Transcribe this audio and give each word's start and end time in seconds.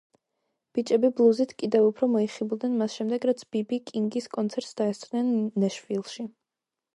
ბიჭები 0.77 1.09
ბლუზით 1.19 1.51
კიდევ 1.63 1.89
უფრო 1.89 2.09
მოიხიბლნენ 2.13 2.73
მას 2.79 2.95
შემდეგ, 3.01 3.27
რაც 3.31 3.43
ბი 3.57 3.61
ბი 3.73 3.79
კინგის 3.91 4.29
კონცერტს 4.39 4.73
დაესწრნენ 4.81 5.31
ნეშვილში. 5.67 6.27